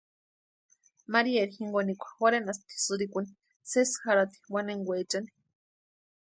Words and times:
Marieri 1.15 1.53
jinkonikwa 1.57 2.07
jorhenasti 2.17 2.75
sïrikuni 2.85 3.29
sesi 3.71 3.97
jarhati 4.07 4.37
wanenkwechani. 4.53 5.29